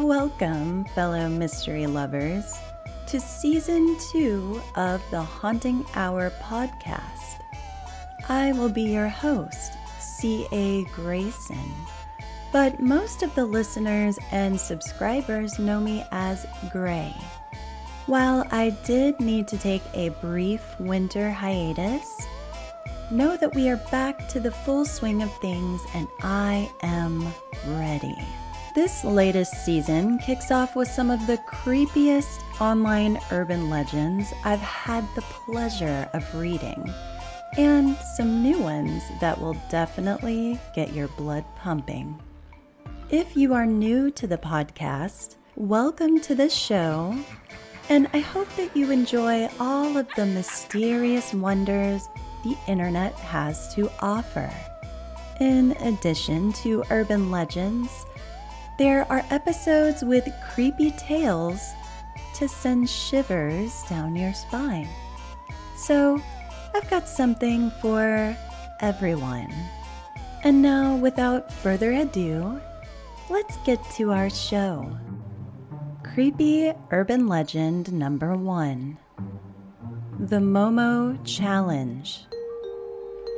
[0.00, 2.58] Welcome, fellow mystery lovers,
[3.06, 7.40] to season two of the Haunting Hour podcast.
[8.28, 10.82] I will be your host, C.A.
[10.86, 11.70] Greyson,
[12.52, 17.14] but most of the listeners and subscribers know me as Gray.
[18.06, 22.26] While I did need to take a brief winter hiatus,
[23.12, 27.32] know that we are back to the full swing of things and I am
[27.68, 28.18] ready.
[28.74, 35.06] This latest season kicks off with some of the creepiest online urban legends I've had
[35.14, 36.92] the pleasure of reading,
[37.56, 42.20] and some new ones that will definitely get your blood pumping.
[43.10, 47.16] If you are new to the podcast, welcome to the show,
[47.90, 52.08] and I hope that you enjoy all of the mysterious wonders
[52.42, 54.52] the internet has to offer.
[55.38, 58.04] In addition to urban legends,
[58.78, 61.72] there are episodes with creepy tales
[62.34, 64.88] to send shivers down your spine.
[65.76, 66.20] So,
[66.74, 68.36] I've got something for
[68.80, 69.52] everyone.
[70.42, 72.60] And now, without further ado,
[73.30, 74.98] let's get to our show.
[76.02, 78.98] Creepy urban legend number one
[80.18, 82.26] The Momo Challenge.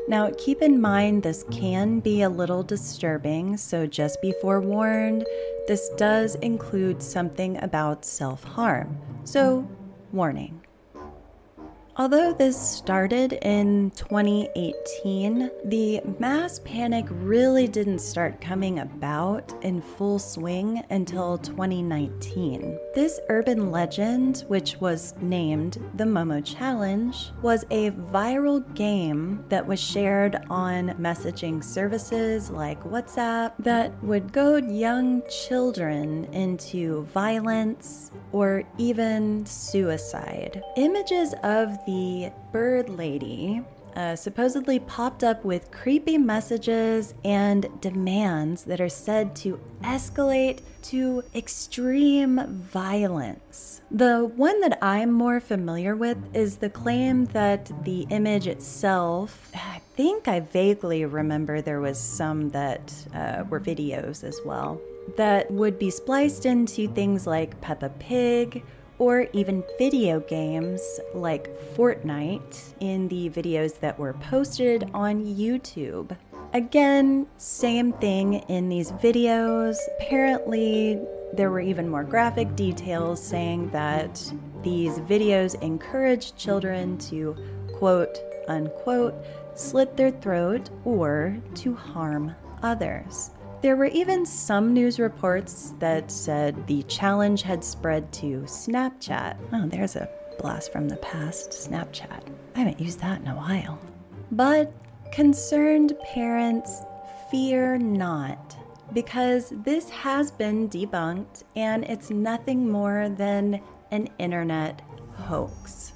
[0.09, 5.27] Now, keep in mind this can be a little disturbing, so just be forewarned,
[5.67, 8.97] this does include something about self harm.
[9.25, 9.67] So,
[10.13, 10.66] warning.
[11.99, 20.19] Although this started in 2018, the mass panic really didn't start coming about in full
[20.19, 22.79] swing until 2019.
[22.95, 29.81] This urban legend, which was named the Momo Challenge, was a viral game that was
[29.81, 39.47] shared on messaging services like WhatsApp that would goad young children into violence or even
[39.47, 40.63] suicide.
[40.77, 43.63] Images of the bird lady
[43.97, 51.23] uh, supposedly popped up with creepy messages and demands that are said to escalate to
[51.35, 53.81] extreme violence.
[53.91, 59.81] The one that I'm more familiar with is the claim that the image itself, I
[59.95, 64.79] think I vaguely remember there was some that uh, were videos as well,
[65.17, 68.63] that would be spliced into things like Peppa Pig
[68.99, 76.17] or even video games like Fortnite in the videos that were posted on YouTube.
[76.53, 79.77] Again, same thing in these videos.
[79.99, 81.01] Apparently,
[81.33, 87.37] there were even more graphic details saying that these videos encourage children to
[87.75, 88.19] quote
[88.49, 89.15] unquote
[89.55, 93.31] slit their throat or to harm others.
[93.67, 99.37] There were even some news reports that said the challenge had spread to Snapchat.
[99.53, 102.23] Oh, there's a blast from the past Snapchat.
[102.55, 103.81] I haven't used that in a while.
[104.31, 104.73] But
[105.11, 106.83] concerned parents,
[107.29, 108.57] fear not,
[108.93, 113.61] because this has been debunked and it's nothing more than
[113.91, 114.81] an internet
[115.15, 115.93] hoax.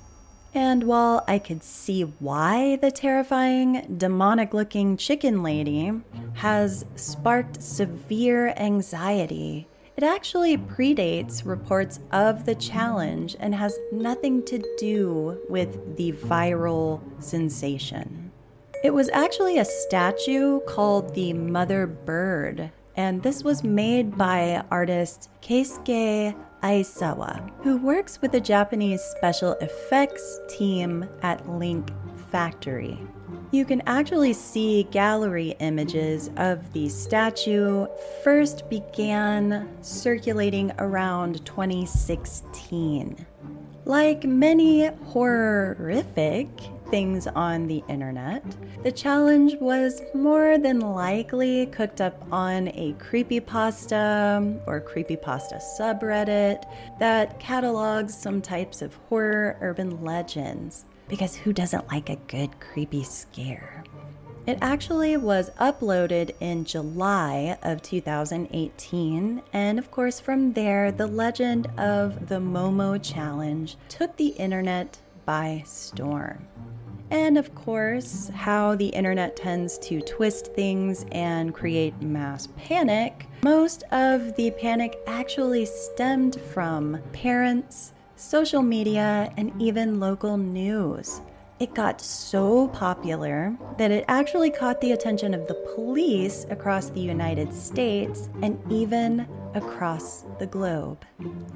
[0.52, 5.92] And while I could see why the terrifying, demonic looking chicken lady
[6.34, 14.62] has sparked severe anxiety, it actually predates reports of the challenge and has nothing to
[14.78, 18.32] do with the viral sensation.
[18.82, 25.28] It was actually a statue called the Mother Bird, and this was made by artist
[25.42, 31.90] Keisuke Aisawa, who works with the Japanese special effects team at Link
[32.30, 32.98] Factory.
[33.52, 37.86] You can actually see gallery images of the statue
[38.22, 43.26] first began circulating around 2016.
[43.84, 46.48] Like many horrific
[46.90, 48.42] things on the internet,
[48.82, 56.64] the challenge was more than likely cooked up on a creepypasta or creepypasta subreddit
[56.98, 60.84] that catalogs some types of horror urban legends.
[61.08, 63.84] Because who doesn't like a good creepy scare?
[64.46, 71.68] It actually was uploaded in July of 2018, and of course, from there, the legend
[71.78, 76.48] of the Momo Challenge took the internet by storm.
[77.10, 83.26] And of course, how the internet tends to twist things and create mass panic.
[83.42, 91.20] Most of the panic actually stemmed from parents, social media, and even local news.
[91.60, 97.02] It got so popular that it actually caught the attention of the police across the
[97.02, 101.04] United States and even across the globe.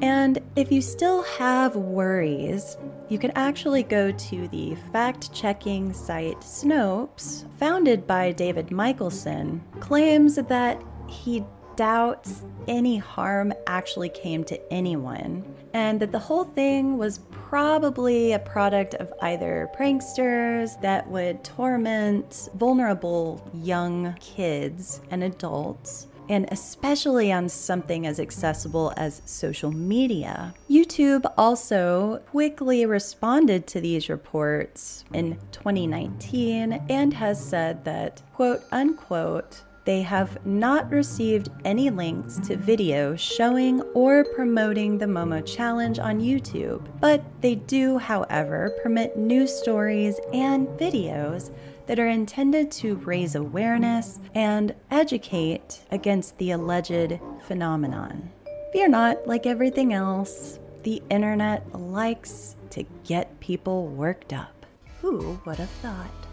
[0.03, 2.77] And if you still have worries,
[3.09, 10.35] you can actually go to the fact checking site Snopes, founded by David Mikkelson, claims
[10.35, 11.43] that he
[11.77, 17.21] doubts any harm actually came to anyone, and that the whole thing was
[17.55, 26.09] probably a product of either pranksters that would torment vulnerable young kids and adults.
[26.29, 30.53] And especially on something as accessible as social media.
[30.69, 39.63] YouTube also quickly responded to these reports in 2019 and has said that, quote unquote,
[39.85, 46.21] they have not received any links to videos showing or promoting the Momo Challenge on
[46.21, 51.51] YouTube, but they do, however, permit news stories and videos
[51.87, 58.31] that are intended to raise awareness and educate against the alleged phenomenon.
[58.73, 64.67] Fear not, like everything else, the internet likes to get people worked up.
[65.03, 66.24] Who would have thought?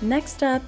[0.00, 0.62] Next up,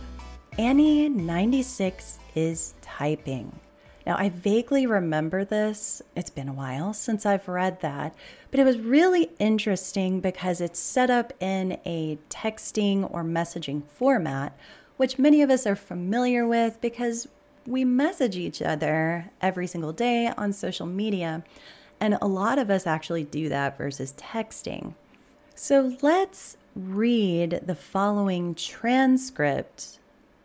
[0.58, 3.60] Annie96 is typing.
[4.04, 6.02] Now, I vaguely remember this.
[6.16, 8.16] It's been a while since I've read that,
[8.50, 14.58] but it was really interesting because it's set up in a texting or messaging format,
[14.96, 17.28] which many of us are familiar with because
[17.68, 21.44] we message each other every single day on social media.
[22.00, 24.94] And a lot of us actually do that versus texting.
[25.54, 29.98] So let's read the following transcript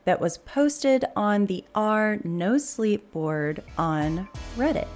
[0.06, 4.88] that was posted on the R No Sleep board on Reddit.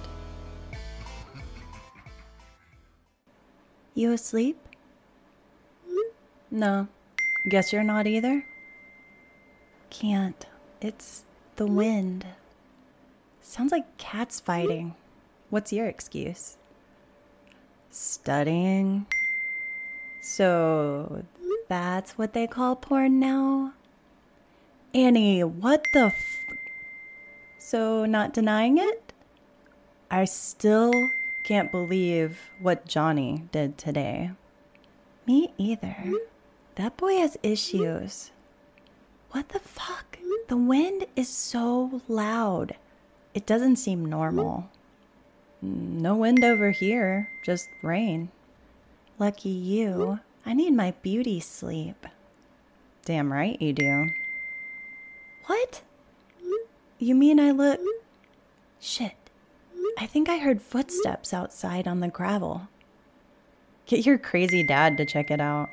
[3.94, 4.58] You asleep?
[6.50, 6.88] No.
[7.48, 8.44] Guess you're not either?
[9.90, 10.46] Can't.
[10.80, 11.24] It's
[11.56, 12.24] the wind.
[13.42, 14.94] Sounds like cats fighting.
[15.50, 16.56] What's your excuse?
[17.90, 19.06] Studying.
[20.20, 21.24] So
[21.68, 23.72] that's what they call porn now?
[24.94, 26.36] Annie, what the f-
[27.58, 29.12] So, not denying it?
[30.10, 30.92] I still
[31.44, 34.32] can't believe what Johnny did today.
[35.26, 35.96] Me either.
[36.74, 38.32] That boy has issues.
[39.30, 40.18] What the fuck?
[40.48, 42.74] The wind is so loud.
[43.32, 44.68] It doesn't seem normal.
[45.62, 48.30] No wind over here, just rain.
[49.20, 50.18] Lucky you.
[50.46, 52.06] I need my beauty sleep.
[53.04, 54.08] Damn right you do.
[55.44, 55.82] What?
[56.98, 57.80] You mean I look.
[58.80, 59.12] Shit.
[59.98, 62.68] I think I heard footsteps outside on the gravel.
[63.84, 65.68] Get your crazy dad to check it out.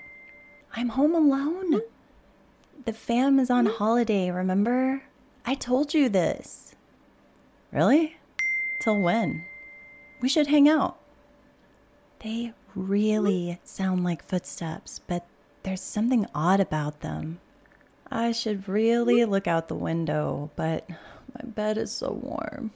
[0.75, 1.83] I'm home alone.
[2.83, 5.03] The fam is on holiday, remember?
[5.45, 6.75] I told you this.
[7.71, 8.17] Really?
[8.81, 9.45] Till when?
[10.19, 10.99] We should hang out.
[12.19, 15.28] They really sound like footsteps, but
[15.64, 17.40] there's something odd about them.
[18.10, 22.72] I should really look out the window, but my bed is so warm.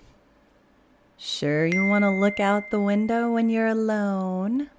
[1.17, 4.69] Sure, you want to look out the window when you're alone?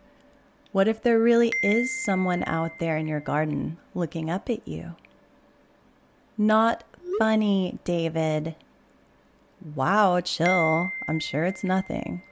[0.71, 4.95] What if there really is someone out there in your garden looking up at you?
[6.39, 6.85] Not
[7.19, 8.55] funny, David.
[9.75, 10.91] Wow, chill.
[11.09, 12.23] I'm sure it's nothing.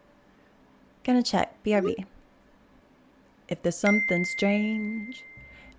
[1.04, 1.62] Gonna check.
[1.64, 2.06] BRB
[3.50, 5.24] if there's something strange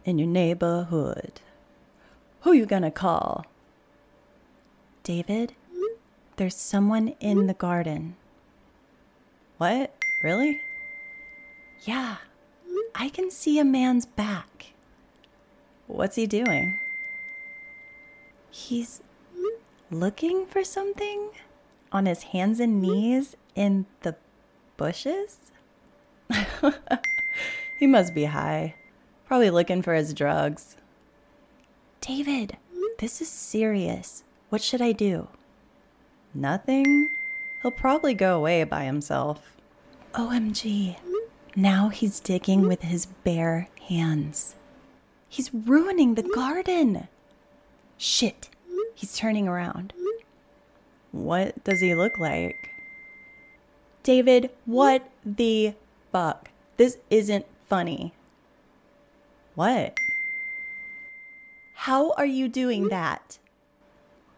[0.05, 1.39] in your neighborhood,
[2.41, 3.45] who you gonna call?
[5.03, 5.53] David,
[6.35, 8.15] there's someone in the garden.
[9.57, 9.95] What?
[10.23, 10.61] Really?
[11.85, 12.17] Yeah,
[12.93, 14.73] I can see a man's back.
[15.87, 16.77] What's he doing?
[18.49, 19.01] He's
[19.89, 21.29] looking for something
[21.91, 24.15] on his hands and knees in the
[24.77, 25.37] bushes?
[27.81, 28.75] He must be high.
[29.25, 30.77] Probably looking for his drugs.
[31.99, 32.57] David,
[32.99, 34.23] this is serious.
[34.49, 35.27] What should I do?
[36.31, 37.09] Nothing.
[37.63, 39.57] He'll probably go away by himself.
[40.13, 40.95] OMG.
[41.55, 44.53] Now he's digging with his bare hands.
[45.27, 47.07] He's ruining the garden.
[47.97, 48.51] Shit.
[48.93, 49.93] He's turning around.
[51.11, 52.69] What does he look like?
[54.03, 55.73] David, what the
[56.11, 56.51] fuck?
[56.77, 58.11] This isn't funny.
[59.55, 59.97] What?
[61.73, 63.39] How are you doing that?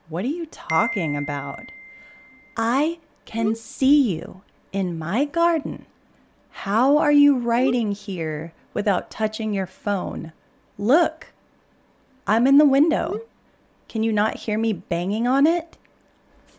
[0.07, 1.71] What are you talking about?
[2.55, 5.87] I can see you in my garden.
[6.51, 10.31] How are you writing here without touching your phone?
[10.77, 11.33] Look,
[12.27, 13.21] I'm in the window.
[13.87, 15.75] Can you not hear me banging on it?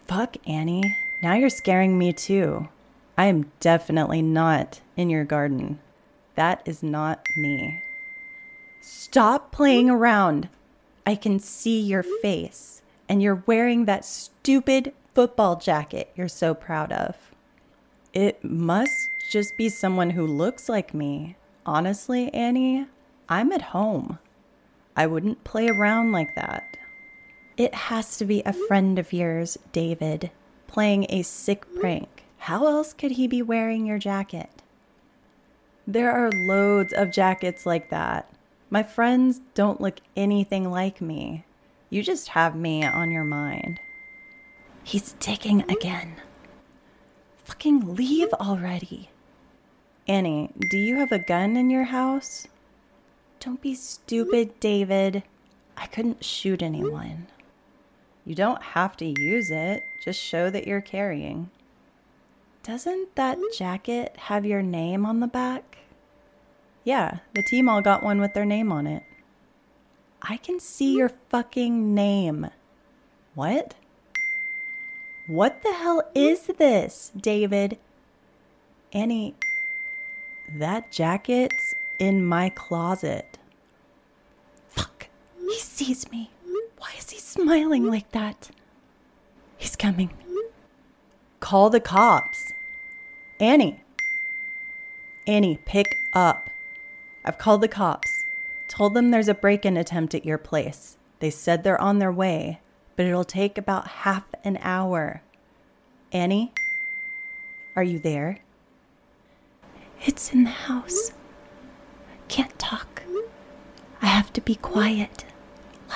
[0.09, 0.97] Fuck, Annie.
[1.23, 2.69] Now you're scaring me too.
[3.17, 5.79] I am definitely not in your garden.
[6.37, 7.83] That is not me.
[8.81, 10.49] Stop playing around.
[11.07, 16.93] I can see your face, and you're wearing that stupid football jacket you're so proud
[16.93, 17.17] of.
[18.13, 21.37] It must just be someone who looks like me.
[21.67, 22.87] Honestly, Annie,
[23.29, 24.19] I'm at home.
[24.97, 26.77] I wouldn't play around like that.
[27.57, 30.31] It has to be a friend of yours, David,
[30.67, 32.25] playing a sick prank.
[32.39, 34.51] How else could he be wearing your jacket?
[35.87, 38.31] There are loads of jackets like that.
[38.71, 41.45] My friends don't look anything like me.
[41.91, 43.81] You just have me on your mind.
[44.83, 45.71] He's digging mm-hmm.
[45.71, 46.17] again.
[47.45, 48.49] Fucking leave mm-hmm.
[48.49, 49.11] already.
[50.09, 52.47] Annie, do you have a gun in your house?
[53.41, 54.61] Don't be stupid, mm-hmm.
[54.61, 55.23] David.
[55.77, 57.27] I couldn't shoot anyone.
[58.25, 61.51] You don't have to use it, just show that you're carrying.
[62.65, 63.57] Doesn't that mm-hmm.
[63.57, 65.77] jacket have your name on the back?
[66.83, 69.03] Yeah, the team all got one with their name on it.
[70.23, 70.99] I can see mm-hmm.
[70.99, 72.47] your fucking name.
[73.35, 73.75] What?
[75.27, 76.19] What the hell mm-hmm.
[76.19, 77.77] is this, David?
[78.95, 79.35] Annie,
[80.59, 83.39] that jacket's in my closet.
[84.71, 86.31] Fuck, he sees me.
[86.79, 88.51] Why is he smiling like that?
[89.59, 90.11] He's coming.
[91.41, 92.44] Call the cops.
[93.41, 93.83] Annie.
[95.27, 96.51] Annie, pick up.
[97.25, 98.27] I've called the cops.
[98.69, 100.97] Told them there's a break in attempt at your place.
[101.21, 102.61] They said they're on their way,
[102.97, 105.23] but it'll take about half an hour.
[106.13, 106.53] Annie,
[107.77, 108.39] are you there?
[110.03, 111.13] It's in the house.
[112.29, 113.03] Can't talk.
[114.03, 115.25] I have to be quiet.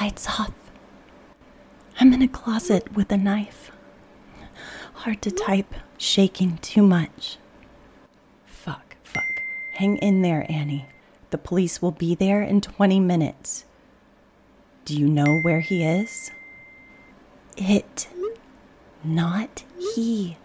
[0.00, 0.52] Lights off.
[2.00, 3.70] I'm in a closet with a knife.
[4.94, 7.36] Hard to type, shaking too much.
[8.46, 9.42] Fuck, fuck.
[9.74, 10.86] Hang in there, Annie.
[11.30, 13.66] The police will be there in 20 minutes.
[14.86, 16.30] Do you know where he is?
[17.56, 18.08] It,
[19.04, 19.64] not
[19.94, 20.38] he.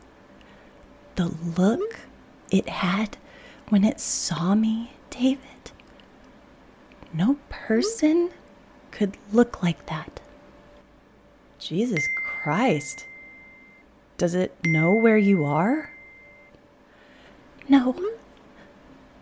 [1.16, 2.00] The look
[2.52, 3.18] it had
[3.70, 5.72] when it saw me, David.
[7.14, 8.32] No person
[8.92, 10.20] could look like that.
[11.60, 13.06] Jesus Christ.
[14.24, 15.92] Does it know where you are?
[17.68, 17.94] No.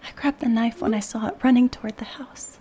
[0.03, 2.59] I grabbed the knife when I saw it running toward the house.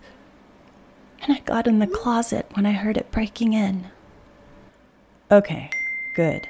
[1.21, 3.91] And I got in the closet when I heard it breaking in.
[5.31, 5.69] Okay,
[6.15, 6.49] good.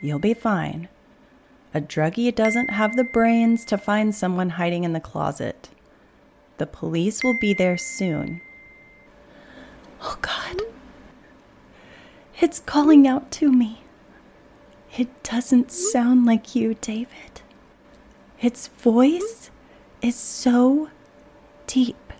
[0.00, 0.88] You'll be fine.
[1.74, 5.70] A druggie doesn't have the brains to find someone hiding in the closet.
[6.58, 8.40] The police will be there soon.
[10.02, 10.62] Oh, God.
[12.40, 13.81] It's calling out to me.
[14.96, 17.40] It doesn't sound like you, David.
[18.40, 19.50] Its voice
[20.02, 20.90] is so
[21.66, 22.12] deep,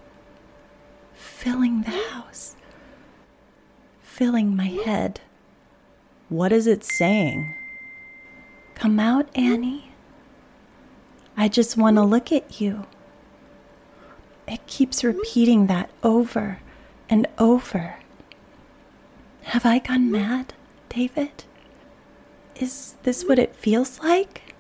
[1.15, 2.57] filling the house,
[4.01, 5.21] filling my head.
[6.31, 7.55] What is it saying?
[8.75, 9.93] Come out, Annie.
[11.37, 12.87] I just want to look at you.
[14.49, 16.61] It keeps repeating that over
[17.11, 17.97] and over.
[19.43, 20.55] Have I gone mad,
[20.89, 21.45] David?
[22.57, 24.55] Is this what it feels like?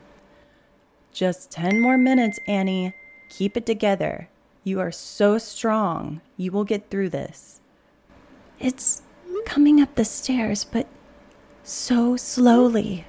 [1.13, 2.95] Just 10 more minutes, Annie.
[3.29, 4.29] Keep it together.
[4.65, 6.21] You are so strong.
[6.37, 7.61] You will get through this.
[8.59, 9.03] It's
[9.45, 10.87] coming up the stairs, but
[11.63, 13.07] so slowly.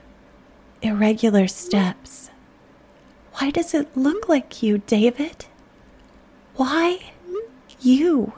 [0.82, 2.30] Irregular steps.
[3.36, 5.46] Why does it look like you, David?
[6.56, 7.00] Why
[7.80, 8.34] you?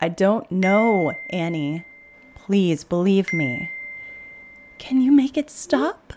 [0.00, 1.84] I don't know, Annie.
[2.34, 3.70] Please believe me.
[4.82, 6.12] Can you make it stop?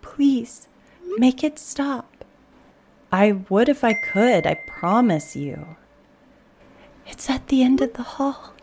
[0.00, 0.66] Please,
[1.18, 2.24] make it stop.
[3.12, 5.76] I would if I could, I promise you.
[7.06, 8.54] It's at the end of the hall.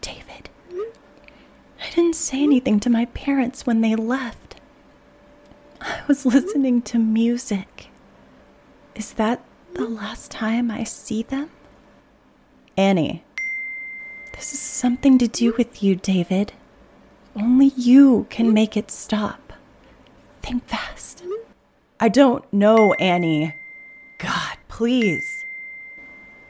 [0.00, 4.54] David, I didn't say anything to my parents when they left.
[5.80, 7.88] I was listening to music.
[8.94, 9.44] Is that
[9.74, 11.50] the last time I see them?
[12.76, 13.24] Annie,
[14.36, 16.52] this is something to do with you, David.
[17.36, 19.52] Only you can make it stop.
[20.42, 21.22] Think fast.
[22.00, 23.54] I don't know, Annie.
[24.18, 25.44] God, please.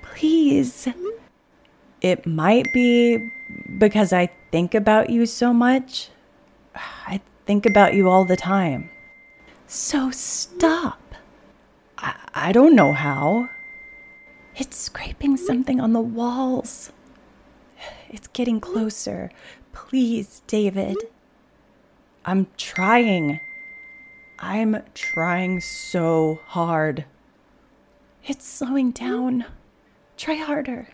[0.02, 0.88] Please.
[2.00, 3.31] It might be
[3.78, 6.11] because I think about you so much.
[7.07, 8.90] I think about you all the time.
[9.66, 11.00] So stop.
[11.99, 13.49] I, I don't know how.
[14.55, 16.93] It's scraping something on the walls.
[18.09, 19.31] It's getting closer.
[19.73, 20.97] Please, David.
[22.25, 23.41] I'm trying.
[24.39, 27.05] I'm trying so hard.
[28.25, 29.45] It's slowing down.
[30.17, 30.89] Try harder.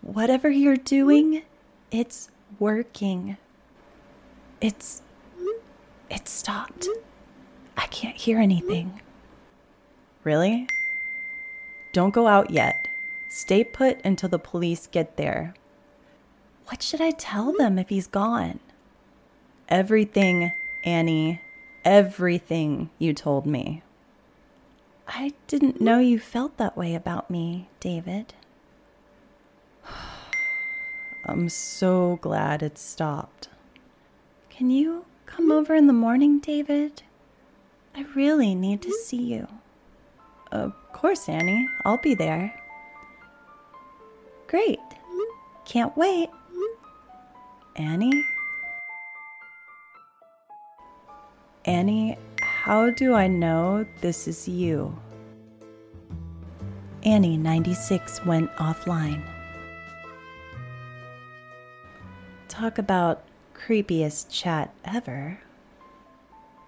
[0.00, 1.42] Whatever you're doing,
[1.90, 3.36] it's working.
[4.60, 5.02] It's.
[6.10, 6.88] It stopped.
[7.76, 9.00] I can't hear anything.
[10.24, 10.68] Really?
[11.92, 12.88] Don't go out yet.
[13.28, 15.54] Stay put until the police get there.
[16.66, 18.58] What should I tell them if he's gone?
[19.68, 20.52] Everything,
[20.84, 21.40] Annie.
[21.84, 23.82] Everything you told me.
[25.06, 28.34] I didn't know you felt that way about me, David.
[31.24, 33.48] I'm so glad it stopped.
[34.50, 37.02] Can you come over in the morning, David?
[37.94, 39.46] I really need to see you.
[40.50, 41.68] Of course, Annie.
[41.84, 42.60] I'll be there.
[44.48, 44.80] Great.
[45.64, 46.30] Can't wait.
[47.76, 48.26] Annie?
[51.66, 54.98] Annie, how do I know this is you?
[57.04, 59.22] Annie 96 went offline.
[62.48, 65.38] Talk about creepiest chat ever.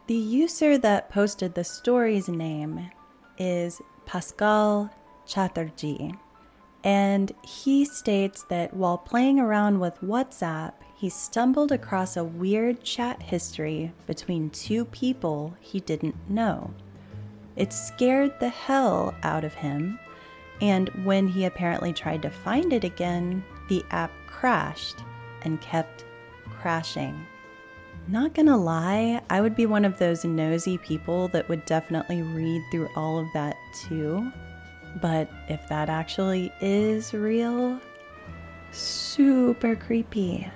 [0.06, 2.90] The user that posted the story's name
[3.38, 4.90] is Pascal
[5.26, 6.14] Chatterjee,
[6.85, 13.23] and he states that while playing around with WhatsApp, he stumbled across a weird chat
[13.23, 16.73] history between two people he didn't know.
[17.56, 19.99] It scared the hell out of him,
[20.61, 24.97] and when he apparently tried to find it again, the app crashed
[25.42, 26.04] and kept
[26.44, 27.26] crashing.
[28.06, 32.62] Not gonna lie, I would be one of those nosy people that would definitely read
[32.70, 34.32] through all of that too.
[35.00, 37.80] But if that actually is real,
[38.73, 40.51] super creepy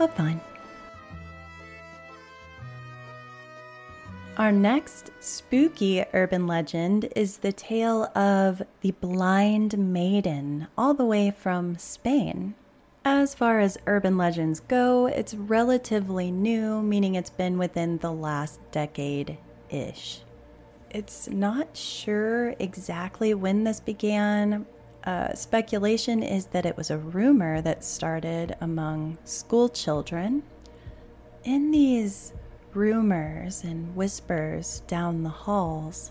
[0.00, 0.40] but fine.
[4.38, 11.30] Our next spooky urban legend is the tale of the Blind Maiden, all the way
[11.30, 12.54] from Spain.
[13.04, 18.58] As far as urban legends go, it's relatively new, meaning it's been within the last
[18.72, 19.36] decade
[19.68, 20.22] ish.
[20.90, 24.66] It's not sure exactly when this began,
[25.04, 30.42] uh, speculation is that it was a rumor that started among school children.
[31.44, 32.32] In these
[32.74, 36.10] rumors and whispers down the halls,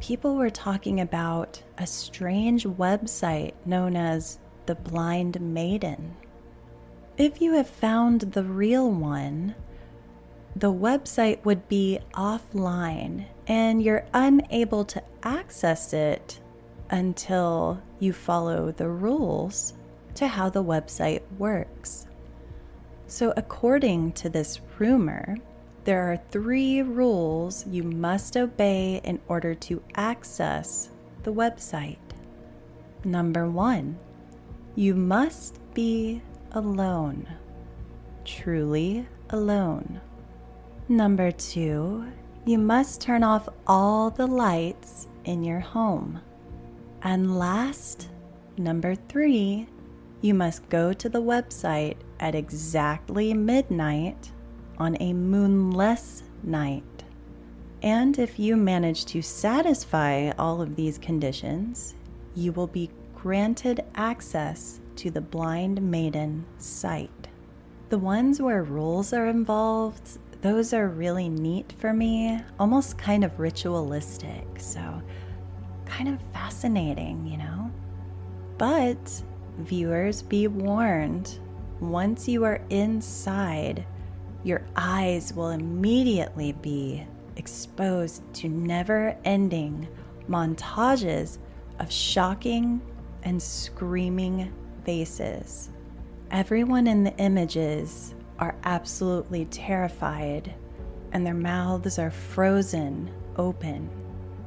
[0.00, 6.14] people were talking about a strange website known as the Blind Maiden.
[7.16, 9.56] If you have found the real one,
[10.56, 16.40] the website would be offline and you're unable to access it
[16.90, 19.74] until you follow the rules
[20.14, 22.06] to how the website works.
[23.06, 25.36] So, according to this rumor,
[25.84, 30.88] there are three rules you must obey in order to access
[31.24, 31.98] the website.
[33.04, 33.98] Number one,
[34.76, 37.26] you must be alone,
[38.24, 40.00] truly alone.
[40.88, 42.04] Number two,
[42.44, 46.20] you must turn off all the lights in your home.
[47.00, 48.10] And last,
[48.58, 49.66] number three,
[50.20, 54.30] you must go to the website at exactly midnight
[54.76, 57.04] on a moonless night.
[57.82, 61.94] And if you manage to satisfy all of these conditions,
[62.34, 67.28] you will be granted access to the Blind Maiden site.
[67.88, 73.40] The ones where rules are involved, those are really neat for me, almost kind of
[73.40, 74.44] ritualistic.
[74.58, 75.00] So
[75.86, 77.72] kind of fascinating, you know?
[78.58, 79.22] But
[79.60, 81.38] viewers, be warned
[81.80, 83.86] once you are inside,
[84.42, 89.88] your eyes will immediately be exposed to never ending
[90.28, 91.38] montages
[91.78, 92.82] of shocking
[93.22, 94.52] and screaming
[94.84, 95.70] faces.
[96.30, 100.54] Everyone in the images are absolutely terrified,
[101.12, 103.88] and their mouths are frozen open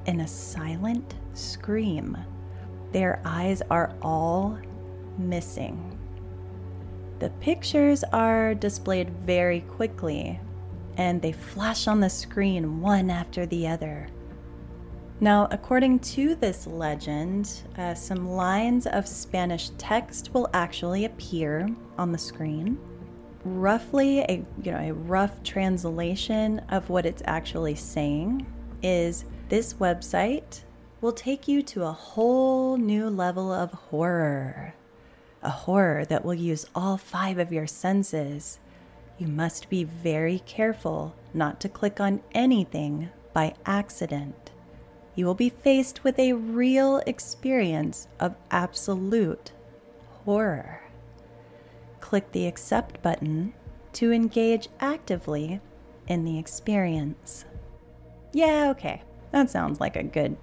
[0.06, 2.18] in a silent scream.
[2.92, 4.58] Their eyes are all
[5.18, 5.98] missing.
[7.20, 10.40] The pictures are displayed very quickly
[10.98, 14.08] and they flash on the screen one after the other.
[15.20, 22.12] Now, according to this legend, uh, some lines of Spanish text will actually appear on
[22.12, 22.78] the screen.
[23.46, 28.46] Roughly, a you know a rough translation of what it's actually saying
[28.82, 30.62] is this website
[31.02, 34.74] will take you to a whole new level of horror.
[35.44, 38.60] A horror that will use all five of your senses.
[39.18, 44.52] You must be very careful not to click on anything by accident.
[45.16, 49.52] You will be faced with a real experience of absolute
[50.26, 50.87] horror.
[52.08, 53.52] Click the accept button
[53.92, 55.60] to engage actively
[56.08, 57.44] in the experience.
[58.32, 59.04] Yeah, okay.
[59.32, 60.38] That sounds like a good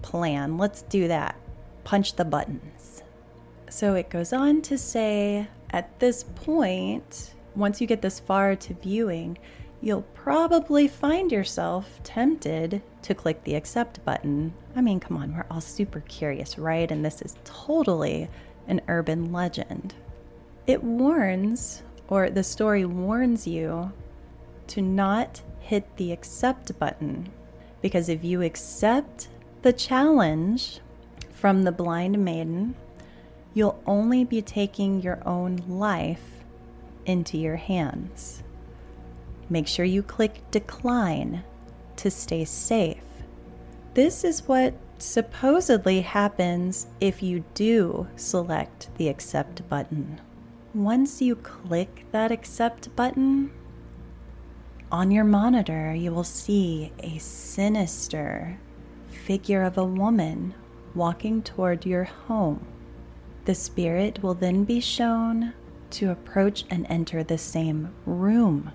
[0.00, 0.56] plan.
[0.56, 1.36] Let's do that.
[1.84, 3.02] Punch the buttons.
[3.68, 8.72] So it goes on to say at this point, once you get this far to
[8.72, 9.36] viewing,
[9.82, 14.54] you'll probably find yourself tempted to click the accept button.
[14.74, 16.90] I mean, come on, we're all super curious, right?
[16.90, 18.30] And this is totally
[18.68, 19.94] an urban legend.
[20.70, 23.90] It warns, or the story warns you,
[24.68, 27.28] to not hit the accept button.
[27.82, 29.26] Because if you accept
[29.62, 30.78] the challenge
[31.32, 32.76] from the blind maiden,
[33.52, 36.44] you'll only be taking your own life
[37.04, 38.44] into your hands.
[39.48, 41.42] Make sure you click decline
[41.96, 43.02] to stay safe.
[43.94, 50.20] This is what supposedly happens if you do select the accept button.
[50.74, 53.50] Once you click that accept button,
[54.92, 58.56] on your monitor you will see a sinister
[59.08, 60.54] figure of a woman
[60.94, 62.64] walking toward your home.
[63.46, 65.54] The spirit will then be shown
[65.90, 68.70] to approach and enter the same room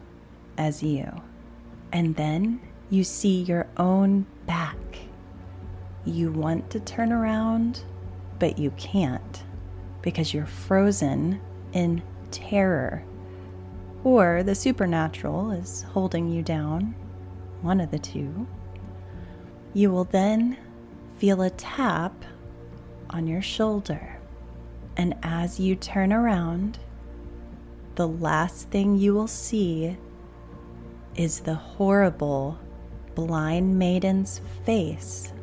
[0.58, 1.10] as you.
[1.94, 4.78] And then you see your own back.
[6.04, 7.84] You want to turn around,
[8.38, 9.44] but you can't
[10.02, 11.40] because you're frozen
[11.76, 13.04] in terror.
[14.04, 16.96] Or the supernatural is holding you down,
[17.62, 18.48] one of the two.
[19.74, 20.58] You will then
[21.18, 22.26] feel a tap
[23.10, 24.18] on your shoulder.
[24.98, 26.80] And as you turn around,
[27.96, 29.98] the last thing you will see
[31.16, 32.60] is the horrible
[33.16, 35.34] blind maiden's face.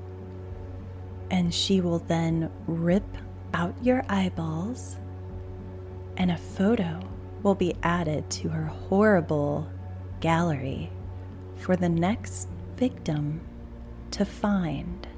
[1.31, 3.16] And she will then rip
[3.55, 4.97] out your eyeballs,
[6.22, 7.00] and a photo
[7.42, 9.68] will be added to her horrible
[10.20, 10.88] gallery
[11.56, 13.40] for the next victim
[14.12, 15.08] to find.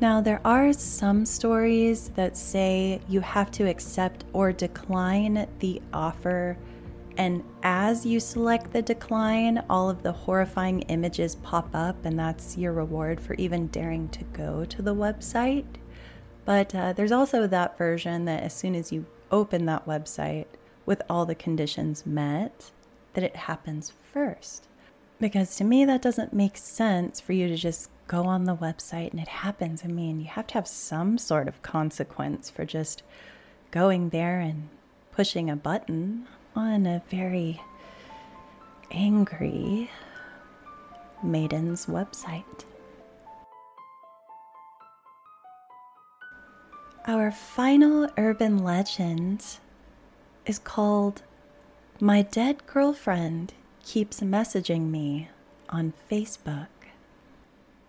[0.00, 6.56] Now, there are some stories that say you have to accept or decline the offer,
[7.18, 12.56] and as you select the decline, all of the horrifying images pop up, and that's
[12.56, 15.66] your reward for even daring to go to the website.
[16.46, 20.46] But uh, there's also that version that as soon as you open that website
[20.86, 22.70] with all the conditions met,
[23.14, 24.66] that it happens first.
[25.20, 29.10] Because to me, that doesn't make sense for you to just go on the website
[29.10, 29.82] and it happens.
[29.84, 33.02] I mean, you have to have some sort of consequence for just
[33.70, 34.68] going there and
[35.12, 37.60] pushing a button on a very
[38.90, 39.90] angry
[41.22, 42.64] maiden's website.
[47.08, 49.42] Our final urban legend
[50.44, 51.22] is called
[52.02, 55.30] My Dead Girlfriend Keeps Messaging Me
[55.70, 56.66] on Facebook.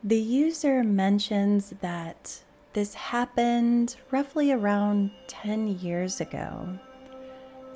[0.01, 6.79] The user mentions that this happened roughly around 10 years ago.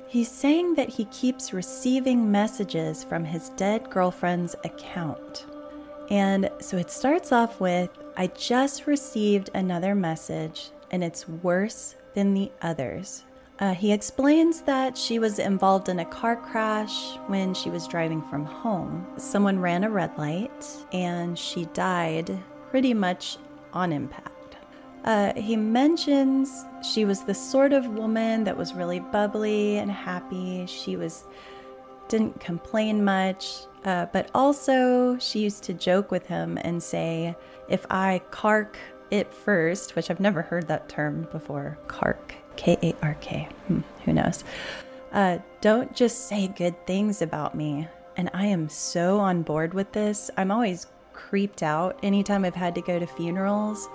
[0.08, 5.44] He's saying that he keeps receiving messages from his dead girlfriend's account.
[6.08, 12.34] And so it starts off with I just received another message and it's worse than
[12.34, 13.24] the others.
[13.60, 18.20] Uh, he explains that she was involved in a car crash when she was driving
[18.22, 19.06] from home.
[19.16, 22.36] Someone ran a red light and she died
[22.70, 23.38] pretty much
[23.72, 24.56] on impact.
[25.04, 30.66] Uh, he mentions she was the sort of woman that was really bubbly and happy.
[30.66, 31.24] She was
[32.08, 37.34] didn't complain much, uh, but also she used to joke with him and say,
[37.68, 38.78] "If I cark
[39.10, 43.48] it first, which I've never heard that term before, cark K A R K.
[43.66, 44.44] Hmm, who knows?
[45.12, 47.88] Uh, don't just say good things about me.
[48.16, 50.30] And I am so on board with this.
[50.36, 53.88] I'm always creeped out anytime I've had to go to funerals,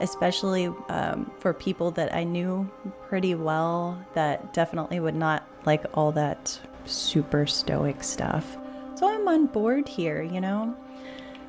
[0.00, 2.70] especially um, for people that I knew
[3.08, 8.56] pretty well that definitely would not like all that super stoic stuff.
[8.96, 10.76] So I'm on board here, you know?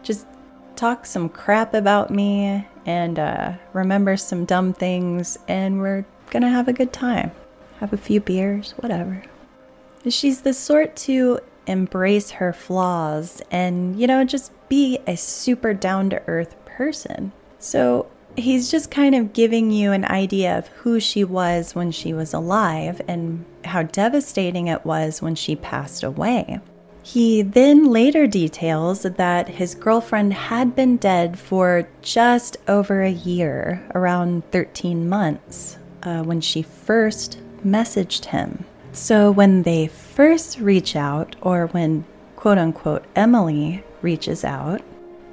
[0.04, 0.28] Just
[0.76, 6.68] talk some crap about me and uh, remember some dumb things, and we're gonna have
[6.68, 7.32] a good time,
[7.80, 9.24] have a few beers, whatever.
[10.08, 16.12] She's the sort to embrace her flaws and, you know, just be a super down
[16.12, 17.32] to earth person.
[17.58, 18.08] So,
[18.38, 22.34] he's just kind of giving you an idea of who she was when she was
[22.34, 26.60] alive and how devastating it was when she passed away.
[27.06, 33.88] He then later details that his girlfriend had been dead for just over a year,
[33.94, 38.66] around 13 months, uh, when she first messaged him.
[38.92, 44.82] So when they first reach out, or when quote unquote Emily reaches out,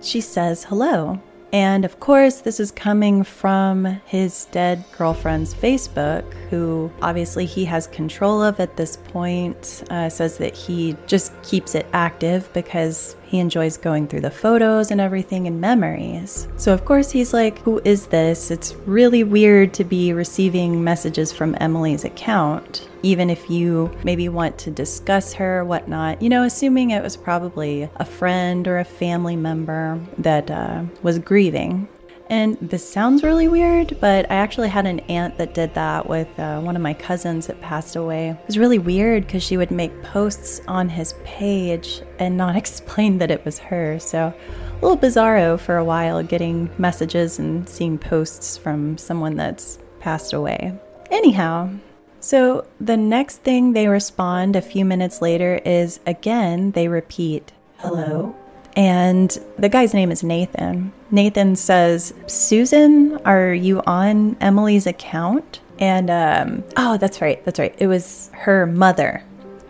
[0.02, 6.90] she says hello and of course, this is coming from his dead girlfriend's Facebook, who
[7.02, 9.84] obviously he has control of at this point.
[9.90, 14.90] Uh, says that he just keeps it active because he enjoys going through the photos
[14.90, 16.48] and everything and memories.
[16.56, 18.50] So, of course, he's like, Who is this?
[18.50, 24.58] It's really weird to be receiving messages from Emily's account even if you maybe want
[24.58, 28.84] to discuss her, or whatnot, you know, assuming it was probably a friend or a
[28.84, 31.88] family member that uh, was grieving.
[32.30, 36.28] And this sounds really weird, but I actually had an aunt that did that with
[36.38, 38.30] uh, one of my cousins that passed away.
[38.30, 43.18] It was really weird because she would make posts on his page and not explain
[43.18, 43.98] that it was her.
[43.98, 44.32] So
[44.72, 50.32] a little bizarro for a while getting messages and seeing posts from someone that's passed
[50.32, 50.72] away.
[51.10, 51.70] Anyhow,
[52.22, 58.34] so the next thing they respond a few minutes later is again, they repeat, hello.
[58.74, 60.92] And the guy's name is Nathan.
[61.10, 65.60] Nathan says, Susan, are you on Emily's account?
[65.78, 67.74] And, um, oh, that's right, that's right.
[67.78, 69.22] It was her mother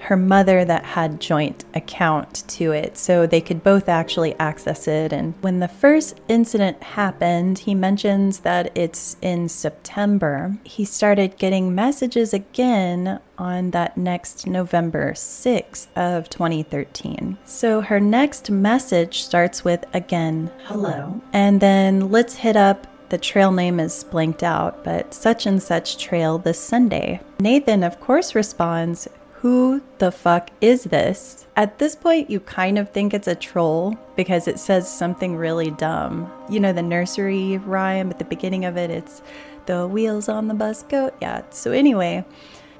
[0.02, 5.12] her mother that had joint account to it so they could both actually access it.
[5.12, 10.56] And when the first incident happened he mentions that it's in September.
[10.64, 18.50] He started getting messages again on that next November 6th of 2013 so her next
[18.50, 21.20] message starts with again hello.
[21.32, 22.86] And then let's hit up.
[23.10, 27.20] The trail name is blanked out, but such and such trail this Sunday.
[27.40, 29.06] Nathan, of course, responds,
[29.42, 31.48] who the fuck is this?
[31.56, 35.72] At this point, you kind of think it's a troll because it says something really
[35.72, 36.30] dumb.
[36.48, 39.20] You know, the nursery rhyme at the beginning of it, it's
[39.66, 41.10] the wheels on the bus go.
[41.20, 41.42] Yeah.
[41.50, 42.24] So, anyway,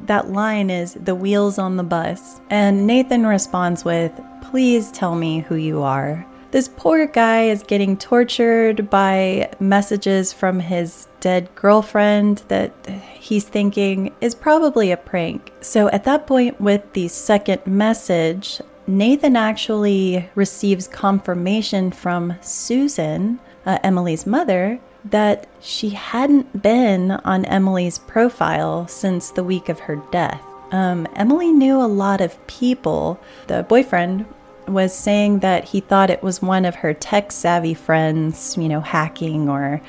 [0.06, 2.40] that line is the wheels on the bus.
[2.48, 6.24] And Nathan responds with, Please tell me who you are.
[6.52, 12.72] This poor guy is getting tortured by messages from his dead girlfriend that
[13.14, 15.50] he's thinking is probably a prank.
[15.62, 23.78] So at that point, with the second message, Nathan actually receives confirmation from Susan, uh,
[23.82, 30.42] Emily's mother, that she hadn't been on Emily's profile since the week of her death.
[30.70, 33.18] Um, Emily knew a lot of people.
[33.46, 34.26] The boyfriend
[34.68, 38.80] was saying that he thought it was one of her tech savvy friends, you know,
[38.80, 39.80] hacking or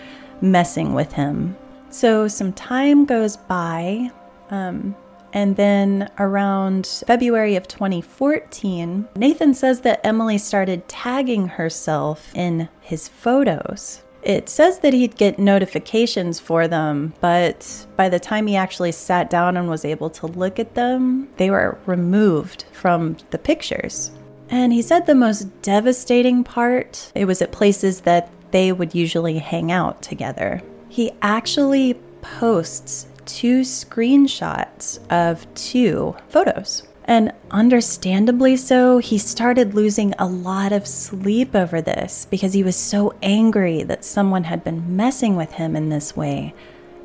[0.41, 1.55] messing with him.
[1.89, 4.11] So some time goes by,
[4.49, 4.95] um,
[5.33, 13.07] and then around February of 2014, Nathan says that Emily started tagging herself in his
[13.07, 14.03] photos.
[14.21, 19.29] It says that he'd get notifications for them, but by the time he actually sat
[19.29, 24.11] down and was able to look at them, they were removed from the pictures.
[24.53, 29.39] And he said the most devastating part, it was at places that they would usually
[29.39, 30.61] hang out together.
[30.89, 36.83] He actually posts two screenshots of two photos.
[37.05, 42.75] And understandably so, he started losing a lot of sleep over this because he was
[42.75, 46.53] so angry that someone had been messing with him in this way.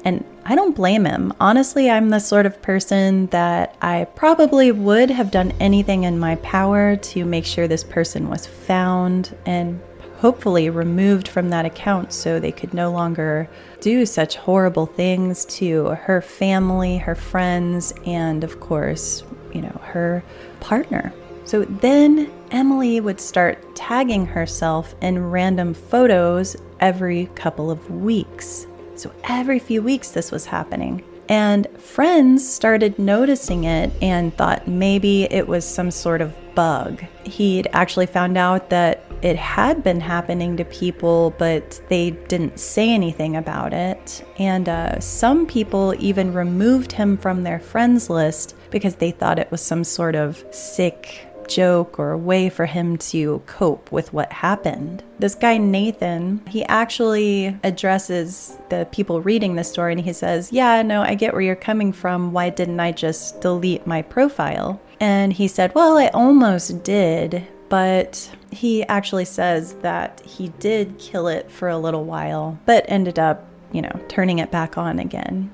[0.04, 1.34] And I don't blame him.
[1.40, 6.36] Honestly, I'm the sort of person that I probably would have done anything in my
[6.36, 9.78] power to make sure this person was found and
[10.20, 13.46] hopefully removed from that account so they could no longer
[13.82, 20.24] do such horrible things to her family, her friends, and of course, you know, her
[20.60, 21.12] partner.
[21.44, 28.66] So then Emily would start tagging herself in random photos every couple of weeks.
[28.98, 31.04] So every few weeks, this was happening.
[31.28, 37.04] And friends started noticing it and thought maybe it was some sort of bug.
[37.24, 42.90] He'd actually found out that it had been happening to people, but they didn't say
[42.90, 44.24] anything about it.
[44.38, 49.50] And uh, some people even removed him from their friends list because they thought it
[49.50, 54.32] was some sort of sick joke or a way for him to cope with what
[54.32, 55.02] happened.
[55.18, 60.82] This guy, Nathan, he actually addresses the people reading the story and he says, Yeah,
[60.82, 62.32] no, I get where you're coming from.
[62.32, 64.80] Why didn't I just delete my profile?
[65.00, 71.28] And he said, Well, I almost did, but he actually says that he did kill
[71.28, 75.50] it for a little while, but ended up you know, turning it back on again.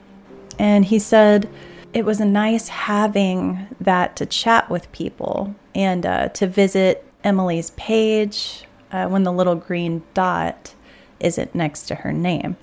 [0.59, 1.48] And he said
[1.92, 7.70] it was a nice having that to chat with people and uh, to visit Emily's
[7.70, 10.74] page uh, when the little green dot
[11.20, 12.56] isn't next to her name.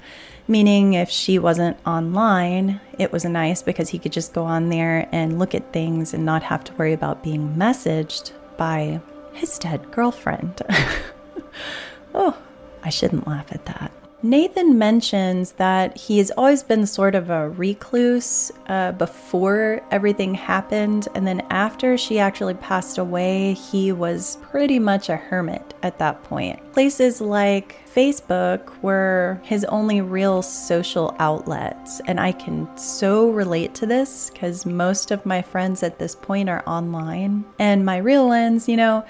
[0.48, 5.08] Meaning, if she wasn't online, it was nice because he could just go on there
[5.12, 9.00] and look at things and not have to worry about being messaged by
[9.34, 10.62] his dead girlfriend.
[12.14, 12.38] oh,
[12.84, 13.92] I shouldn't laugh at that.
[14.24, 21.08] Nathan mentions that he has always been sort of a recluse uh, before everything happened,
[21.16, 26.24] and then after she actually passed away, he was pretty much a hermit at that
[26.24, 26.60] point.
[26.72, 33.88] Places like Facebook were his only real social outlets, and I can so relate to
[33.88, 38.70] this because most of my friends at this point are online, and my real ones,
[38.70, 39.04] you know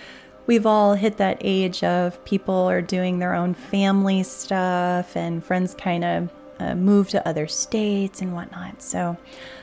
[0.47, 5.73] we've all hit that age of people are doing their own family stuff and friends
[5.73, 8.81] kind of uh, move to other states and whatnot.
[8.81, 9.17] So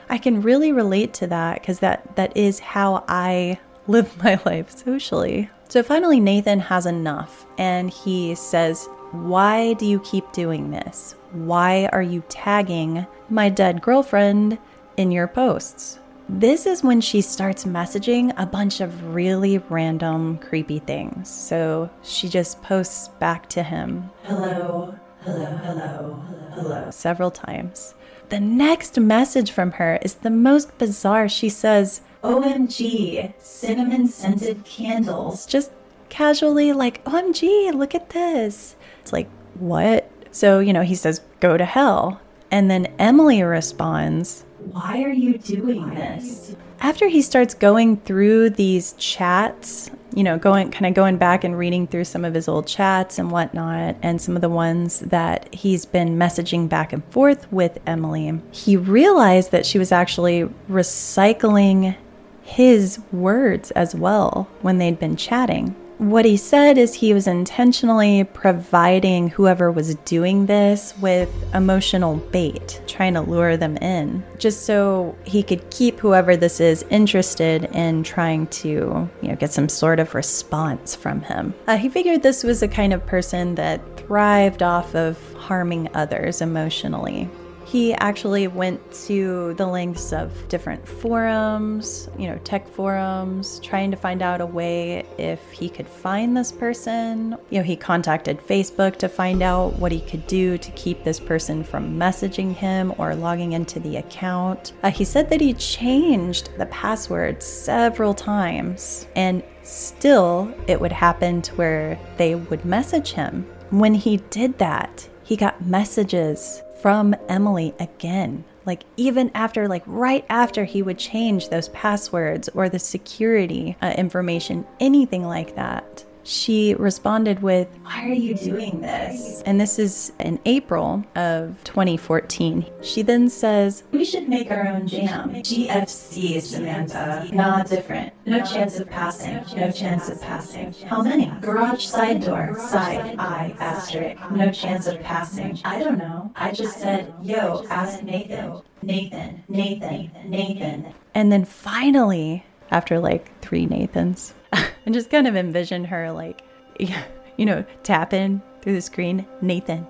[0.09, 4.69] I can really relate to that because that that is how I live my life
[4.75, 5.49] socially.
[5.69, 11.15] So finally, Nathan has enough and he says, Why do you keep doing this?
[11.31, 14.57] Why are you tagging my dead girlfriend
[14.97, 15.99] in your posts?
[16.31, 21.27] This is when she starts messaging a bunch of really random, creepy things.
[21.27, 27.95] So she just posts back to him, hello, hello, hello, hello, several times.
[28.29, 31.27] The next message from her is the most bizarre.
[31.27, 35.47] She says, OMG, cinnamon scented candles.
[35.47, 35.71] Just
[36.09, 38.75] casually, like, OMG, look at this.
[39.01, 40.07] It's like, what?
[40.29, 42.21] So, you know, he says, go to hell.
[42.51, 46.55] And then Emily responds, why are you doing this?
[46.81, 51.57] After he starts going through these chats, you know, going kind of going back and
[51.57, 55.53] reading through some of his old chats and whatnot, and some of the ones that
[55.53, 61.95] he's been messaging back and forth with Emily, he realized that she was actually recycling
[62.43, 68.23] his words as well when they'd been chatting what he said is he was intentionally
[68.23, 75.13] providing whoever was doing this with emotional bait, trying to lure them in, just so
[75.25, 79.99] he could keep whoever this is interested in trying to, you know, get some sort
[79.99, 81.53] of response from him.
[81.67, 86.41] Uh, he figured this was a kind of person that thrived off of harming others
[86.41, 87.29] emotionally.
[87.69, 93.97] He actually went to the lengths of different forums, you know, tech forums, trying to
[93.97, 97.37] find out a way if he could find this person.
[97.51, 101.19] You know, he contacted Facebook to find out what he could do to keep this
[101.19, 104.73] person from messaging him or logging into the account.
[104.81, 111.39] Uh, he said that he changed the password several times and still it would happen
[111.43, 113.45] to where they would message him.
[113.69, 118.43] When he did that, he got messages from Emily again.
[118.65, 123.93] Like, even after, like, right after he would change those passwords or the security uh,
[123.97, 129.41] information, anything like that she responded with, Why are you doing this?
[129.47, 132.65] And this is in April of 2014.
[132.81, 135.33] She then says, We should make our own jam.
[135.33, 137.27] GFC, Samantha.
[137.33, 138.13] Nah, different.
[138.27, 139.43] No chance of passing.
[139.57, 140.73] No chance of passing.
[140.87, 141.31] How many?
[141.41, 142.55] Garage side door.
[142.59, 143.15] Side.
[143.17, 143.55] I.
[143.59, 144.31] Asterisk.
[144.31, 145.59] No chance of passing.
[145.65, 146.31] I don't know.
[146.35, 148.61] I just said, Yo, ask Nathan.
[148.83, 149.43] Nathan.
[149.47, 150.11] Nathan.
[150.25, 150.93] Nathan.
[151.15, 154.35] And then finally, after like three Nathans,
[154.85, 156.41] and just kind of envision her like,
[156.79, 159.85] you know, tapping through the screen, Nathan,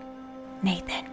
[0.64, 1.06] Nathan.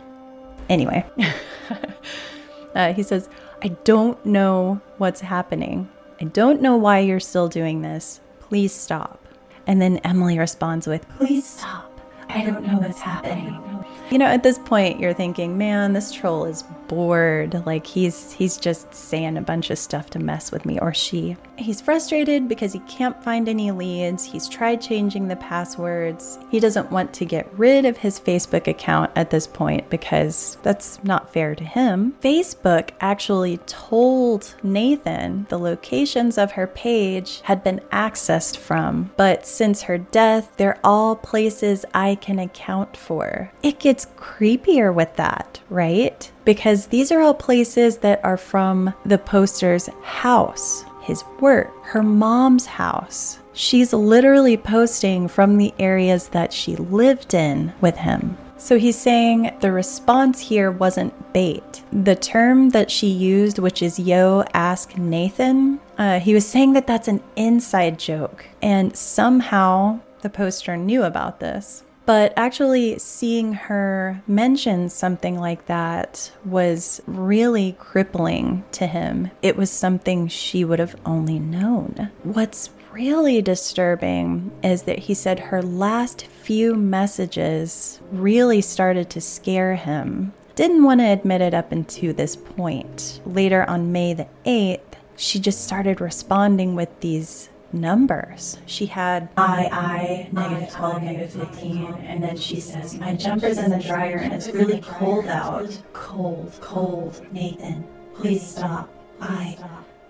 [0.68, 1.04] Anyway,
[2.74, 3.28] uh, he says,
[3.62, 5.88] I don't know what's happening.
[6.20, 8.20] I don't know why you're still doing this.
[8.40, 9.26] Please stop.
[9.66, 12.00] And then Emily responds with, Please stop.
[12.28, 13.62] I don't know what's happening.
[14.10, 17.66] You know, at this point, you're thinking, man, this troll is bored.
[17.66, 21.36] Like he's he's just saying a bunch of stuff to mess with me or she.
[21.56, 24.24] He's frustrated because he can't find any leads.
[24.24, 26.38] He's tried changing the passwords.
[26.50, 31.02] He doesn't want to get rid of his Facebook account at this point because that's
[31.04, 32.14] not fair to him.
[32.20, 39.82] Facebook actually told Nathan the locations of her page had been accessed from, but since
[39.82, 43.50] her death, they're all places I can account for.
[43.62, 46.30] It gets creepier with that, right?
[46.46, 52.66] because these are all places that are from the poster's house, his work, her mom's
[52.66, 53.38] house.
[53.52, 58.36] She's literally posting from the areas that she lived in with him.
[58.58, 61.82] So he's saying the response here wasn't bait.
[61.92, 66.86] The term that she used, which is yo, ask Nathan, uh, he was saying that
[66.86, 68.44] that's an inside joke.
[68.60, 71.84] And somehow the poster knew about this.
[72.06, 79.32] But actually, seeing her mention something like that was really crippling to him.
[79.42, 82.10] It was something she would have only known.
[82.22, 89.74] What's really disturbing is that he said her last few messages really started to scare
[89.74, 90.32] him.
[90.54, 93.20] Didn't want to admit it up until this point.
[93.26, 94.80] Later on May the 8th,
[95.16, 98.58] she just started responding with these numbers.
[98.66, 103.70] She had I, I, negative 12, negative 15, and then she says, My jumper's in
[103.70, 105.76] the dryer and it's really cold out.
[105.92, 107.20] Cold, cold.
[107.32, 108.88] Nathan, please stop.
[109.20, 109.56] I,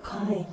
[0.03, 0.47] cold,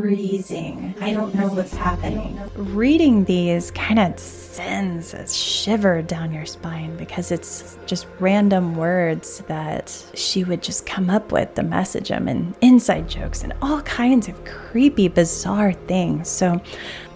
[0.00, 0.94] freezing.
[1.00, 2.38] I don't know what's happening.
[2.54, 9.40] Reading these kind of sends a shiver down your spine because it's just random words
[9.48, 13.80] that she would just come up with to message them and inside jokes and all
[13.82, 16.28] kinds of creepy, bizarre things.
[16.28, 16.60] So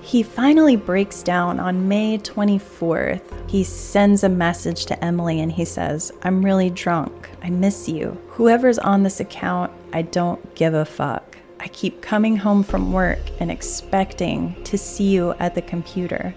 [0.00, 3.50] he finally breaks down on May 24th.
[3.50, 7.28] He sends a message to Emily and he says, I'm really drunk.
[7.42, 8.18] I miss you.
[8.28, 11.29] Whoever's on this account, I don't give a fuck.
[11.60, 16.34] I keep coming home from work and expecting to see you at the computer.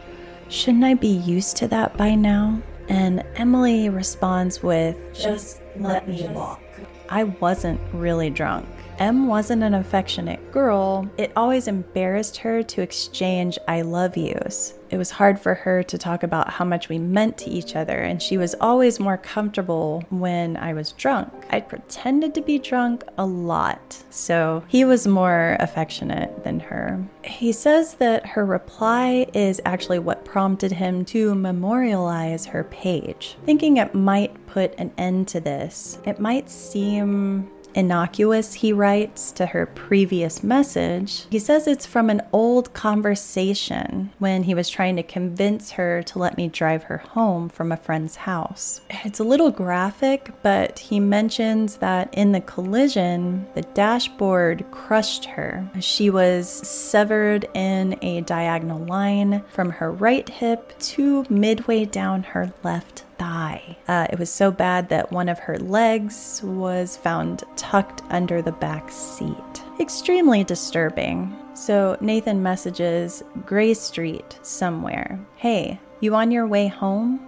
[0.50, 2.62] Shouldn't I be used to that by now?
[2.90, 6.62] And Emily responds with, Just let me walk.
[7.08, 8.68] I wasn't really drunk.
[9.00, 11.10] M wasn't an affectionate girl.
[11.18, 14.74] It always embarrassed her to exchange I love yous.
[14.94, 17.98] It was hard for her to talk about how much we meant to each other,
[17.98, 21.34] and she was always more comfortable when I was drunk.
[21.50, 27.04] I pretended to be drunk a lot, so he was more affectionate than her.
[27.24, 33.78] He says that her reply is actually what prompted him to memorialize her page, thinking
[33.78, 35.98] it might put an end to this.
[36.06, 41.26] It might seem innocuous, he writes to her previous message.
[41.30, 46.20] He says it's from an old conversation when he was trying to convince her to
[46.20, 48.82] let me drive her home from a friend's house.
[49.06, 55.68] It's a little graphic, but he mentions that in the collision, the dashboard crushed her.
[55.80, 62.54] She was severed in a diagonal line from her right hip to midway down her
[62.64, 63.78] left thigh.
[63.88, 68.52] Uh, it was so bad that one of her legs was found tucked under the
[68.52, 69.64] back seat.
[69.80, 71.36] Extremely disturbing.
[71.54, 75.20] So Nathan messages Gray Street somewhere.
[75.36, 77.20] Hey, you on your way home?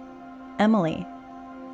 [0.58, 1.06] Emily.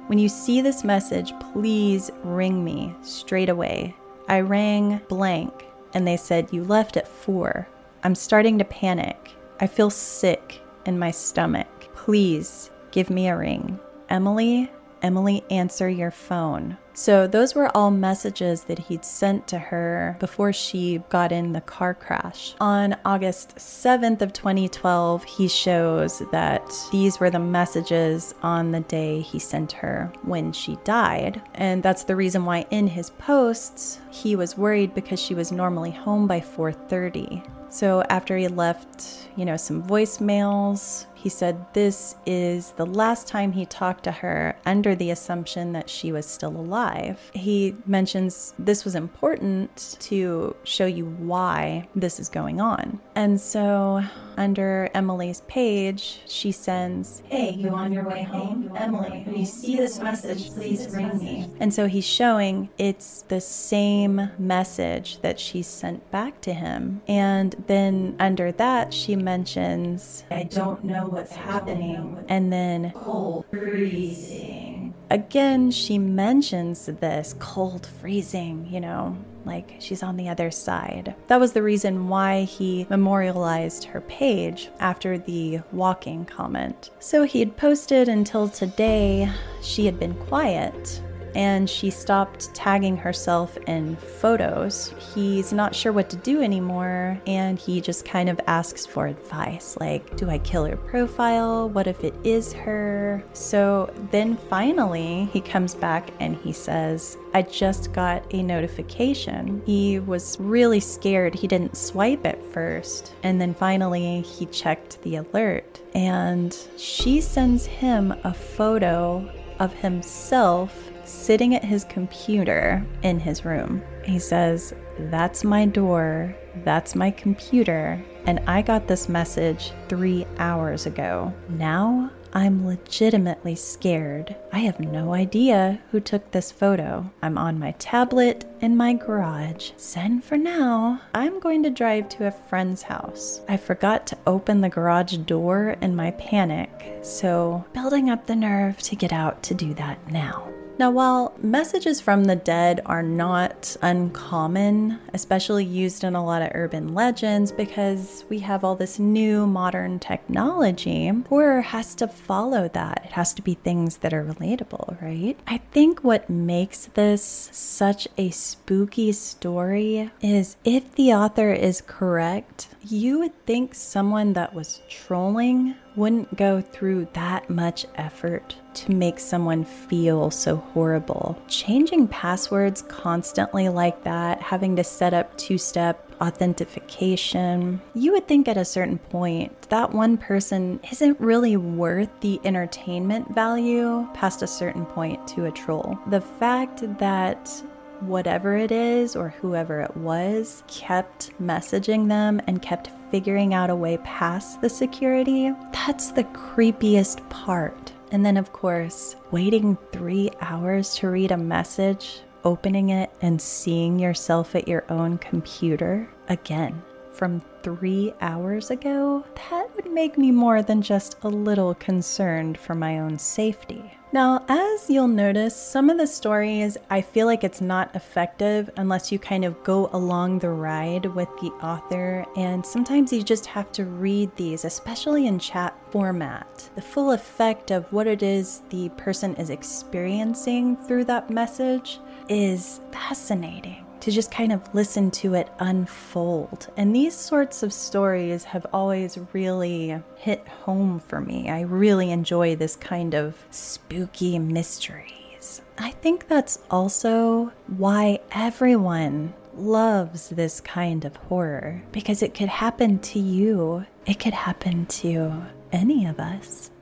[0.08, 3.94] When you see this message, please ring me straight away.
[4.28, 7.68] I rang blank and they said you left at 4.
[8.04, 9.30] I'm starting to panic.
[9.60, 11.68] I feel sick in my stomach.
[11.94, 13.78] Please give me a ring.
[14.12, 16.76] Emily, Emily, answer your phone.
[16.92, 21.62] So, those were all messages that he'd sent to her before she got in the
[21.62, 22.54] car crash.
[22.60, 29.22] On August 7th of 2012, he shows that these were the messages on the day
[29.22, 31.40] he sent her when she died.
[31.54, 35.90] And that's the reason why in his posts, he was worried because she was normally
[35.90, 37.42] home by 4:30.
[37.70, 43.52] So, after he left, you know, some voicemails, he said this is the last time
[43.52, 47.30] he talked to her under the assumption that she was still alive.
[47.32, 52.98] He mentions this was important to show you why this is going on.
[53.14, 54.02] And so,
[54.36, 58.72] under Emily's page, she sends, Hey, you on your way home?
[58.76, 61.50] Emily, when you see this message, please ring me.
[61.60, 67.02] And so he's showing it's the same message that she sent back to him.
[67.08, 72.24] And then under that, she mentions, I don't know what's happening.
[72.28, 74.94] And then cold freezing.
[75.10, 81.14] Again, she mentions this cold freezing, you know, like she's on the other side.
[81.26, 86.90] That was the reason why he memorialized her page after the walking comment.
[86.98, 89.30] So he had posted until today
[89.62, 91.02] she had been quiet
[91.34, 94.94] and she stopped tagging herself in photos.
[95.14, 99.76] He's not sure what to do anymore, and he just kind of asks for advice
[99.80, 101.68] like, Do I kill her profile?
[101.68, 103.22] What if it is her?
[103.32, 109.62] So then finally, he comes back and he says, I just got a notification.
[109.64, 111.34] He was really scared.
[111.34, 113.14] He didn't swipe at first.
[113.22, 115.80] And then finally, he checked the alert.
[115.94, 123.82] And she sends him a photo of himself sitting at his computer in his room.
[124.04, 126.34] He says, That's my door,
[126.64, 131.32] that's my computer, and I got this message three hours ago.
[131.48, 134.34] Now I'm legitimately scared.
[134.52, 137.10] I have no idea who took this photo.
[137.20, 139.72] I'm on my tablet in my garage.
[139.76, 141.00] Send for now.
[141.14, 143.42] I'm going to drive to a friend's house.
[143.48, 148.78] I forgot to open the garage door in my panic, so building up the nerve
[148.78, 150.48] to get out to do that now.
[150.78, 156.50] Now, while messages from the dead are not uncommon, especially used in a lot of
[156.54, 163.02] urban legends because we have all this new modern technology, horror has to follow that.
[163.04, 165.38] It has to be things that are relatable, right?
[165.46, 172.68] I think what makes this such a spooky story is if the author is correct,
[172.88, 179.18] you would think someone that was trolling wouldn't go through that much effort to make
[179.18, 181.40] someone feel so horrible.
[181.48, 188.46] Changing passwords constantly like that, having to set up two step authentication, you would think
[188.46, 194.46] at a certain point that one person isn't really worth the entertainment value past a
[194.46, 195.98] certain point to a troll.
[196.06, 197.62] The fact that
[198.06, 203.76] whatever it is or whoever it was kept messaging them and kept figuring out a
[203.76, 207.92] way past the security, that's the creepiest part.
[208.10, 213.98] And then, of course, waiting three hours to read a message, opening it, and seeing
[213.98, 216.82] yourself at your own computer again
[217.22, 222.74] from three hours ago, that would make me more than just a little concerned for
[222.74, 223.96] my own safety.
[224.12, 229.12] Now, as you'll notice, some of the stories I feel like it's not effective unless
[229.12, 233.70] you kind of go along the ride with the author, and sometimes you just have
[233.70, 236.70] to read these, especially in chat format.
[236.74, 242.80] The full effect of what it is the person is experiencing through that message is
[242.90, 246.68] fascinating to just kind of listen to it unfold.
[246.76, 251.48] And these sorts of stories have always really hit home for me.
[251.48, 255.62] I really enjoy this kind of spooky mysteries.
[255.78, 262.98] I think that's also why everyone loves this kind of horror because it could happen
[262.98, 266.72] to you, it could happen to any of us.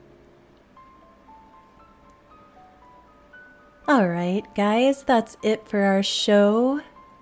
[3.87, 6.81] All right, guys, that's it for our show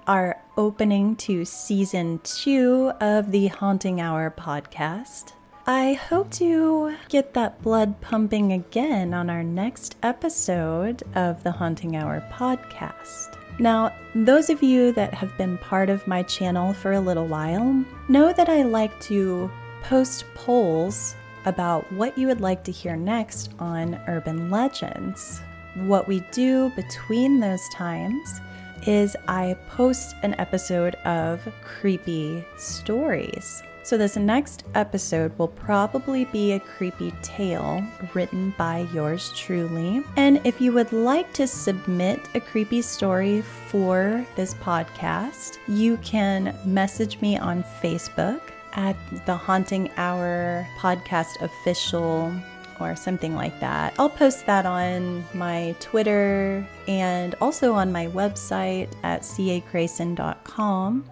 [0.10, 5.34] our opening to season two of the Haunting Hour podcast.
[5.68, 11.95] I hope to get that blood pumping again on our next episode of the Haunting
[11.95, 13.38] Hour podcast.
[13.60, 17.86] Now, those of you that have been part of my channel for a little while
[18.07, 19.51] know that I like to
[19.84, 21.14] post polls
[21.45, 25.39] about what you would like to hear next on urban legends.
[25.76, 28.41] What we do between those times
[28.88, 33.63] is I post an episode of creepy stories.
[33.84, 40.03] So, this next episode will probably be a creepy tale written by yours truly.
[40.15, 46.55] And if you would like to submit a creepy story for this podcast, you can
[46.65, 48.41] message me on Facebook
[48.73, 52.34] at the Haunting Hour Podcast Official
[52.80, 53.93] or something like that.
[53.97, 61.09] I'll post that on my Twitter and also on my website at cagreyson.com.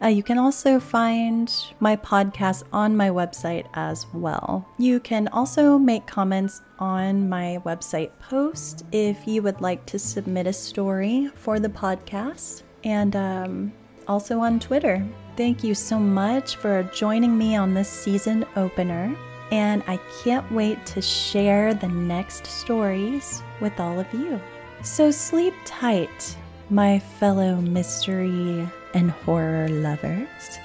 [0.00, 4.66] Uh, you can also find my podcast on my website as well.
[4.78, 10.46] You can also make comments on my website post if you would like to submit
[10.46, 13.72] a story for the podcast, and um,
[14.06, 15.04] also on Twitter.
[15.36, 19.16] Thank you so much for joining me on this season opener
[19.50, 24.40] and I can't wait to share the next stories with all of you.
[24.82, 26.36] So sleep tight,
[26.70, 30.58] my fellow mystery and horror lovers,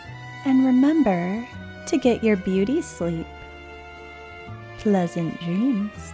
[0.45, 1.47] and remember
[1.87, 3.27] to get your beauty sleep.
[4.79, 6.13] Pleasant dreams.